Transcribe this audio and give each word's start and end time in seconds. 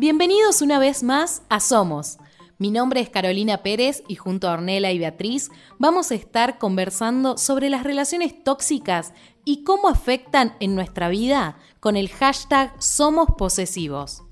Bienvenidos 0.00 0.62
una 0.62 0.78
vez 0.78 1.02
más 1.02 1.42
a 1.50 1.60
Somos. 1.60 2.16
Mi 2.56 2.70
nombre 2.70 3.02
es 3.02 3.10
Carolina 3.10 3.58
Pérez 3.58 4.02
y 4.08 4.14
junto 4.14 4.48
a 4.48 4.54
Ornella 4.54 4.90
y 4.92 4.98
Beatriz 4.98 5.50
vamos 5.78 6.10
a 6.10 6.14
estar 6.14 6.56
conversando 6.56 7.36
sobre 7.36 7.68
las 7.68 7.84
relaciones 7.84 8.42
tóxicas 8.42 9.12
y 9.44 9.62
cómo 9.62 9.90
afectan 9.90 10.56
en 10.58 10.74
nuestra 10.74 11.10
vida 11.10 11.58
con 11.80 11.98
el 11.98 12.08
hashtag 12.08 12.72
Somos 12.82 13.28
Posesivos. 13.36 14.22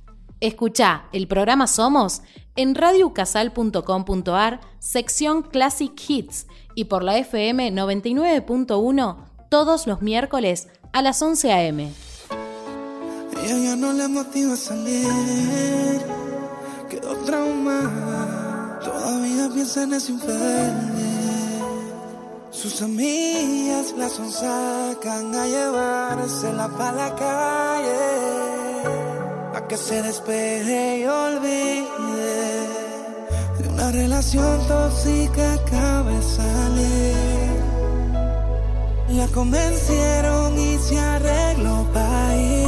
Escucha 0.41 1.05
el 1.13 1.29
programa 1.29 1.67
Somos 1.67 2.23
en 2.57 2.75
radiocasal.com.ar, 2.75 4.61
sección 4.79 5.43
Classic 5.43 5.93
Hits 6.09 6.47
y 6.77 6.85
por 6.85 7.05
la 7.05 7.19
FM 7.19 7.73
99.1 7.75 9.17
todos 9.51 9.87
los 9.87 10.01
miércoles 10.01 10.69
a 10.95 11.03
las 11.03 11.21
11 11.21 11.53
a.m. 11.53 12.08
Ella 13.49 13.71
ya 13.71 13.77
no 13.77 13.95
le 13.95 14.09
motiva 14.09 14.53
a 14.53 14.57
salir, 14.59 16.03
quedó 16.91 17.17
traumada, 17.25 18.79
todavía 18.85 19.49
piensa 19.55 19.85
en 19.85 19.95
ese 19.95 20.13
infeliz. 20.13 21.63
Sus 22.51 22.83
amigas 22.83 23.95
la 23.97 24.11
sonsacan 24.11 25.35
a 25.35 25.47
llevársela 25.47 26.69
para 26.77 26.93
la 26.93 27.15
calle, 27.15 27.97
a 29.57 29.67
que 29.67 29.79
se 29.79 30.03
despeje 30.03 30.99
y 30.99 31.05
olvide 31.07 32.67
de 33.59 33.69
una 33.71 33.91
relación 33.93 34.59
tóxica 34.69 35.55
acaba 35.55 36.11
de 36.11 36.23
salir. 36.23 37.17
La 39.17 39.27
convencieron 39.29 40.59
y 40.59 40.77
se 40.77 40.99
arregló 40.99 41.91
para 41.95 42.37
ir. 42.37 42.68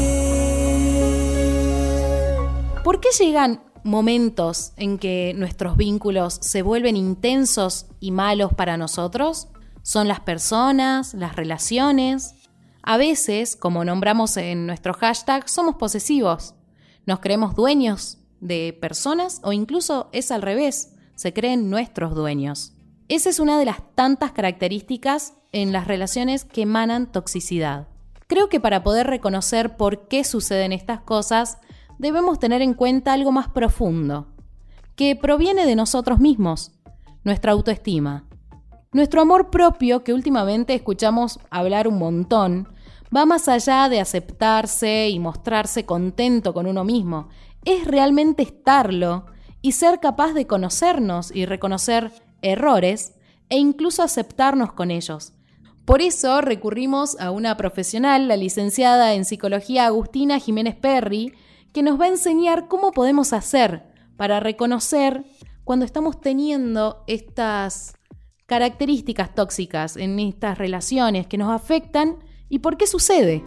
¿Por 2.84 3.00
qué 3.00 3.10
llegan 3.18 3.62
momentos 3.84 4.72
en 4.76 4.98
que 4.98 5.34
nuestros 5.36 5.76
vínculos 5.76 6.38
se 6.40 6.62
vuelven 6.62 6.96
intensos 6.96 7.86
y 8.00 8.10
malos 8.10 8.54
para 8.54 8.78
nosotros? 8.78 9.48
¿Son 9.82 10.08
las 10.08 10.20
personas, 10.20 11.12
las 11.12 11.36
relaciones? 11.36 12.34
A 12.82 12.96
veces, 12.96 13.54
como 13.54 13.84
nombramos 13.84 14.38
en 14.38 14.66
nuestro 14.66 14.94
hashtag, 14.94 15.46
somos 15.46 15.76
posesivos. 15.76 16.54
Nos 17.04 17.20
creemos 17.20 17.54
dueños 17.54 18.18
de 18.40 18.76
personas 18.80 19.42
o 19.44 19.52
incluso 19.52 20.08
es 20.12 20.30
al 20.30 20.40
revés, 20.40 20.94
se 21.16 21.34
creen 21.34 21.68
nuestros 21.68 22.14
dueños. 22.14 22.72
Esa 23.08 23.28
es 23.28 23.40
una 23.40 23.58
de 23.58 23.66
las 23.66 23.94
tantas 23.94 24.32
características 24.32 25.34
en 25.52 25.72
las 25.72 25.86
relaciones 25.86 26.44
que 26.46 26.62
emanan 26.62 27.12
toxicidad. 27.12 27.88
Creo 28.26 28.48
que 28.48 28.60
para 28.60 28.82
poder 28.82 29.06
reconocer 29.08 29.76
por 29.76 30.08
qué 30.08 30.24
suceden 30.24 30.72
estas 30.72 31.00
cosas, 31.00 31.58
debemos 32.00 32.38
tener 32.38 32.62
en 32.62 32.72
cuenta 32.72 33.12
algo 33.12 33.30
más 33.30 33.48
profundo, 33.48 34.26
que 34.96 35.16
proviene 35.16 35.66
de 35.66 35.76
nosotros 35.76 36.18
mismos, 36.18 36.72
nuestra 37.24 37.52
autoestima. 37.52 38.24
Nuestro 38.90 39.20
amor 39.20 39.50
propio, 39.50 40.02
que 40.02 40.14
últimamente 40.14 40.74
escuchamos 40.74 41.38
hablar 41.50 41.86
un 41.86 41.98
montón, 41.98 42.68
va 43.14 43.26
más 43.26 43.48
allá 43.48 43.90
de 43.90 44.00
aceptarse 44.00 45.10
y 45.10 45.18
mostrarse 45.18 45.84
contento 45.84 46.54
con 46.54 46.66
uno 46.66 46.84
mismo. 46.84 47.28
Es 47.66 47.86
realmente 47.86 48.44
estarlo 48.44 49.26
y 49.60 49.72
ser 49.72 50.00
capaz 50.00 50.32
de 50.32 50.46
conocernos 50.46 51.30
y 51.30 51.44
reconocer 51.44 52.12
errores 52.40 53.12
e 53.50 53.58
incluso 53.58 54.02
aceptarnos 54.02 54.72
con 54.72 54.90
ellos. 54.90 55.34
Por 55.84 56.00
eso 56.00 56.40
recurrimos 56.40 57.20
a 57.20 57.30
una 57.30 57.58
profesional, 57.58 58.26
la 58.26 58.38
licenciada 58.38 59.12
en 59.12 59.26
psicología 59.26 59.84
Agustina 59.84 60.38
Jiménez 60.38 60.76
Perry, 60.76 61.34
que 61.72 61.82
nos 61.82 62.00
va 62.00 62.06
a 62.06 62.08
enseñar 62.08 62.68
cómo 62.68 62.92
podemos 62.92 63.32
hacer 63.32 63.82
para 64.16 64.40
reconocer 64.40 65.24
cuando 65.64 65.84
estamos 65.84 66.20
teniendo 66.20 67.04
estas 67.06 67.94
características 68.46 69.34
tóxicas 69.34 69.96
en 69.96 70.18
estas 70.18 70.58
relaciones 70.58 71.26
que 71.26 71.38
nos 71.38 71.50
afectan 71.50 72.18
y 72.48 72.58
por 72.58 72.76
qué 72.76 72.86
sucede. 72.86 73.44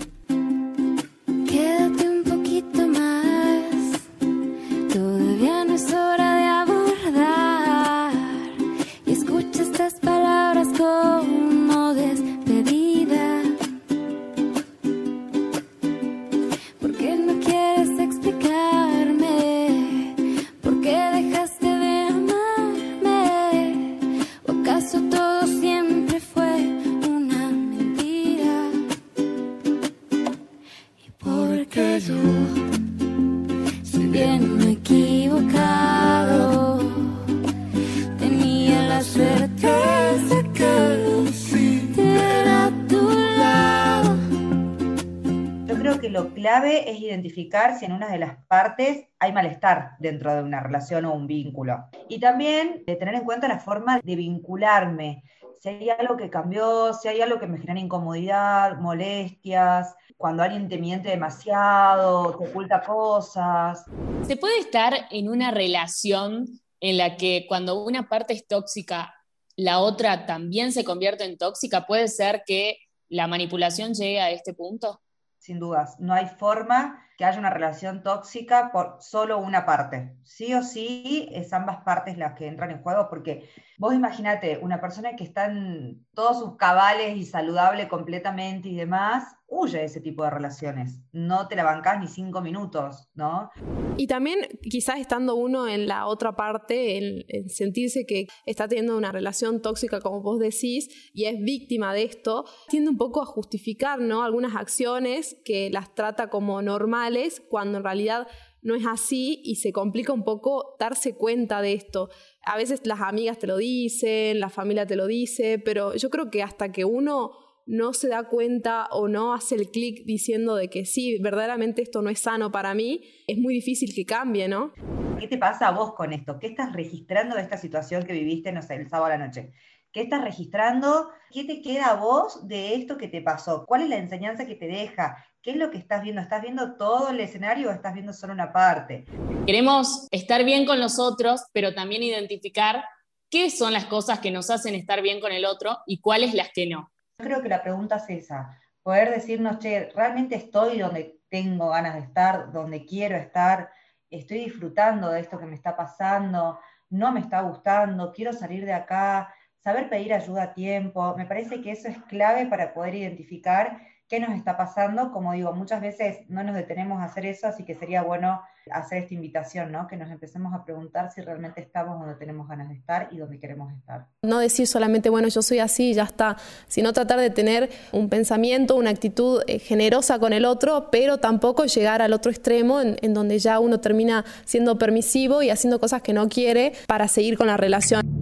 Yo 45.66 45.80
creo 45.80 46.00
que 46.00 46.10
lo 46.10 46.34
clave 46.34 46.90
es 46.90 47.00
identificar 47.00 47.78
si 47.78 47.86
en 47.86 47.92
una 47.92 48.10
de 48.10 48.20
las 48.20 48.38
partes 48.48 49.08
hay 49.20 49.34
malestar 49.34 49.92
dentro 50.00 50.34
de 50.34 50.44
una 50.44 50.62
relación 50.62 51.06
o 51.06 51.14
un 51.14 51.28
vínculo. 51.28 51.86
Y 52.10 52.20
también 52.20 52.84
eh, 52.88 52.96
tener 52.96 53.16
en 53.16 53.24
cuenta 53.24 53.48
la 53.48 53.60
forma 53.60 54.00
de 54.04 54.16
vincularme. 54.16 55.24
Si 55.60 55.70
hay 55.70 55.90
algo 55.90 56.18
que 56.18 56.30
cambió, 56.30 56.94
si 56.94 57.08
hay 57.08 57.22
algo 57.22 57.40
que 57.40 57.48
me 57.48 57.58
genera 57.58 57.80
incomodidad, 57.80 58.78
molestias, 58.80 59.96
cuando 60.18 60.44
alguien 60.44 60.70
te 60.70 60.78
miente 60.78 61.10
demasiado, 61.10 62.38
te 62.38 62.48
oculta 62.48 62.82
cosas. 62.82 63.86
¿Se 64.26 64.38
puede 64.38 64.60
estar 64.60 64.94
en 65.12 65.30
una 65.30 65.52
relación 65.52 66.48
en 66.80 66.98
la 66.98 67.18
que 67.18 67.46
cuando 67.48 67.84
una 67.84 68.08
parte 68.10 68.34
es 68.34 68.48
tóxica, 68.48 69.14
la 69.56 69.80
otra 69.80 70.26
también 70.26 70.72
se 70.72 70.84
convierte 70.84 71.24
en 71.26 71.38
tóxica? 71.38 71.86
¿Puede 71.86 72.08
ser 72.08 72.44
que 72.46 72.78
la 73.10 73.28
manipulación 73.28 73.94
llegue 73.94 74.20
a 74.20 74.32
este 74.32 74.54
punto? 74.54 75.02
Sin 75.44 75.60
dudas, 75.60 76.00
no 76.00 76.14
hay 76.14 76.28
forma 76.28 77.06
que 77.18 77.26
haya 77.26 77.38
una 77.38 77.50
relación 77.50 78.02
tóxica 78.02 78.72
por 78.72 78.96
solo 79.02 79.40
una 79.40 79.66
parte. 79.66 80.16
Sí 80.24 80.54
o 80.54 80.64
sí 80.64 81.28
es 81.34 81.52
ambas 81.52 81.84
partes 81.84 82.18
las 82.18 82.32
que 82.32 82.48
entran 82.48 82.72
en 82.72 82.82
juego, 82.82 83.10
porque 83.10 83.50
vos 83.78 83.94
imagínate, 83.94 84.58
una 84.60 84.80
persona 84.80 85.18
que 85.18 85.26
está 85.26 85.48
en 85.48 86.08
todos 86.14 86.40
sus 86.40 86.56
cabales 86.56 87.18
y 87.18 87.26
saludable 87.26 87.90
completamente 87.90 88.70
y 88.70 88.78
demás, 88.78 89.36
huye 89.54 89.84
ese 89.84 90.02
tipo 90.02 90.24
de 90.24 90.32
relaciones. 90.32 91.00
No 91.12 91.48
te 91.48 91.56
la 91.56 91.64
bancás 91.64 92.00
ni 92.00 92.08
cinco 92.08 92.42
minutos, 92.42 93.10
¿no? 93.14 93.50
Y 93.98 94.08
también 94.08 94.40
quizás 94.62 95.00
estando 95.00 95.36
uno 95.36 95.68
en 95.68 95.88
la 95.88 96.08
otra 96.08 96.36
parte, 96.36 96.98
en, 96.98 97.24
en 97.28 97.50
sentirse 97.50 98.06
que 98.06 98.26
está 98.46 98.68
teniendo 98.68 98.98
una 98.98 99.12
relación 99.12 99.62
tóxica, 99.62 100.00
como 100.00 100.22
vos 100.22 100.40
decís, 100.40 101.12
y 101.14 101.26
es 101.26 101.40
víctima 101.40 101.94
de 101.94 102.04
esto, 102.04 102.46
tiende 102.70 102.90
un 102.90 102.98
poco 102.98 103.22
a 103.22 103.26
justificar 103.26 104.00
¿no? 104.00 104.24
algunas 104.24 104.56
acciones 104.56 105.38
que 105.46 105.70
las 105.70 105.94
trata 105.94 106.30
como 106.30 106.62
normales, 106.62 107.42
cuando 107.50 107.78
en 107.78 107.84
realidad 107.84 108.28
no 108.64 108.76
es 108.76 108.86
así 108.86 109.42
y 109.44 109.58
se 109.58 109.72
complica 109.72 110.14
un 110.14 110.24
poco 110.24 110.76
darse 110.80 111.16
cuenta 111.16 111.62
de 111.62 111.74
esto. 111.74 112.10
A 112.46 112.58
veces 112.58 112.82
las 112.86 113.02
amigas 113.02 113.38
te 113.38 113.48
lo 113.48 113.58
dicen, 113.58 114.40
la 114.40 114.50
familia 114.50 114.88
te 114.88 114.96
lo 114.96 115.06
dice, 115.06 115.60
pero 115.60 115.96
yo 115.96 116.10
creo 116.10 116.32
que 116.32 116.42
hasta 116.42 116.72
que 116.72 116.86
uno 116.86 117.32
no 117.66 117.94
se 117.94 118.10
da 118.10 118.28
cuenta 118.28 118.88
o 118.92 119.08
no 119.08 119.34
hace 119.34 119.56
el 119.56 119.70
clic 119.70 120.06
diciendo 120.06 120.56
de 120.56 120.70
que 120.70 120.86
sí, 120.86 121.18
verdaderamente 121.20 121.82
esto 121.82 122.02
no 122.02 122.10
es 122.10 122.20
sano 122.20 122.52
para 122.52 122.74
mí, 122.74 123.02
es 123.28 123.38
muy 123.38 123.54
difícil 123.54 123.94
que 123.94 124.06
cambie, 124.06 124.48
¿no? 124.48 124.74
¿Qué 125.20 125.28
te 125.28 125.38
pasa 125.38 125.68
a 125.68 125.72
vos 125.72 125.94
con 125.94 126.12
esto? 126.12 126.40
¿Qué 126.40 126.48
estás 126.48 126.74
registrando 126.74 127.36
de 127.36 127.44
esta 127.44 127.58
situación 127.58 128.04
que 128.04 128.14
viviste, 128.14 128.52
no 128.52 128.62
sé, 128.62 128.76
el 128.76 128.90
sábado 128.90 129.06
a 129.14 129.18
la 129.18 129.26
noche? 129.26 129.54
¿Qué 129.94 130.02
estás 130.02 130.24
registrando? 130.24 131.10
¿Qué 131.32 131.44
te 131.44 131.62
queda 131.62 131.92
a 131.92 131.96
vos 131.96 132.48
de 132.48 132.74
esto 132.76 132.98
que 132.98 133.08
te 133.08 133.22
pasó? 133.22 133.64
¿Cuál 133.68 133.84
es 133.84 133.90
la 133.90 133.98
enseñanza 133.98 134.48
que 134.48 134.56
te 134.56 134.66
deja? 134.66 135.24
¿Qué 135.42 135.52
es 135.52 135.58
lo 135.58 135.70
que 135.70 135.78
estás 135.78 136.02
viendo? 136.02 136.20
¿Estás 136.20 136.42
viendo 136.42 136.78
todo 136.78 137.10
el 137.10 137.20
escenario 137.20 137.70
o 137.70 137.72
estás 137.72 137.94
viendo 137.94 138.12
solo 138.12 138.34
una 138.34 138.52
parte? 138.52 139.06
Queremos 139.46 140.08
estar 140.10 140.44
bien 140.44 140.66
con 140.66 140.80
los 140.80 141.00
otros, 141.00 141.42
pero 141.54 141.76
también 141.76 142.02
identificar 142.02 142.84
qué 143.30 143.50
son 143.50 143.74
las 143.74 143.86
cosas 143.86 144.20
que 144.20 144.32
nos 144.32 144.50
hacen 144.50 144.74
estar 144.74 145.02
bien 145.02 145.20
con 145.20 145.32
el 145.32 145.46
otro 145.46 145.78
y 145.86 146.02
cuáles 146.02 146.34
las 146.34 146.50
que 146.54 146.66
no. 146.66 146.93
Creo 147.24 147.42
que 147.42 147.50
la 147.50 147.64
pregunta 147.64 147.96
es 147.96 148.10
esa, 148.10 148.60
poder 148.84 149.10
decirnos, 149.10 149.60
che, 149.60 149.90
realmente 149.96 150.36
estoy 150.36 150.80
donde 150.80 151.22
tengo 151.30 151.70
ganas 151.70 151.96
de 151.96 152.02
estar, 152.02 152.52
donde 152.52 152.86
quiero 152.86 153.16
estar, 153.16 153.72
estoy 154.10 154.40
disfrutando 154.40 155.10
de 155.10 155.22
esto 155.22 155.40
que 155.40 155.46
me 155.46 155.56
está 155.56 155.76
pasando, 155.76 156.60
no 156.90 157.12
me 157.12 157.22
está 157.22 157.42
gustando, 157.42 158.12
quiero 158.12 158.34
salir 158.34 158.66
de 158.66 158.74
acá, 158.74 159.34
saber 159.58 159.90
pedir 159.90 160.14
ayuda 160.14 160.44
a 160.44 160.54
tiempo, 160.54 161.16
me 161.16 161.26
parece 161.26 161.62
que 161.62 161.72
eso 161.72 161.88
es 161.88 161.98
clave 162.04 162.46
para 162.46 162.74
poder 162.74 162.96
identificar 162.96 163.80
qué 164.14 164.20
nos 164.20 164.36
está 164.38 164.56
pasando. 164.56 165.12
Como 165.12 165.34
digo, 165.34 165.54
muchas 165.54 165.82
veces 165.82 166.20
no 166.30 166.44
nos 166.44 166.54
detenemos 166.54 167.02
a 167.02 167.06
hacer 167.06 167.26
eso, 167.26 167.48
así 167.48 167.66
que 167.66 167.74
sería 167.74 168.04
bueno 168.04 168.44
hacer 168.70 169.00
esta 169.00 169.16
invitación, 169.16 169.72
¿no? 169.72 169.88
Que 169.88 169.98
nos 169.98 170.12
empecemos 170.12 170.54
a 170.54 170.64
preguntar 170.64 171.12
si 171.12 171.22
realmente 171.22 171.62
estamos 171.62 172.00
donde 172.00 172.14
tenemos 172.14 172.48
ganas 172.48 172.70
de 172.70 172.76
estar 172.76 173.08
y 173.10 173.18
donde 173.18 173.40
queremos 173.40 173.74
estar. 173.74 174.06
No 174.22 174.38
decir 174.38 174.68
solamente, 174.68 175.10
bueno, 175.10 175.30
yo 175.30 175.42
soy 175.42 175.58
así 175.58 175.90
y 175.90 175.94
ya 175.96 176.04
está, 176.04 176.38
sino 176.68 176.94
tratar 176.94 177.20
de 177.20 177.32
tener 177.32 177.72
un 177.92 178.08
pensamiento, 178.08 178.76
una 178.76 178.92
actitud 178.92 179.42
eh, 179.48 179.58
generosa 179.58 180.20
con 180.20 180.32
el 180.32 180.46
otro, 180.46 180.92
pero 180.92 181.18
tampoco 181.18 181.66
llegar 181.66 182.04
al 182.04 182.14
otro 182.14 182.30
extremo 182.32 182.82
en 182.82 183.14
donde 183.16 183.40
ya 183.40 183.60
uno 183.60 183.80
termina 183.80 184.26
siendo 184.46 184.78
permisivo 184.78 185.42
y 185.42 185.50
haciendo 185.50 185.80
cosas 185.80 186.04
que 186.04 186.14
no 186.14 186.30
quiere 186.30 186.74
para 186.86 187.08
seguir 187.08 187.36
con 187.36 187.48
la 187.48 187.58
relación. 187.58 188.13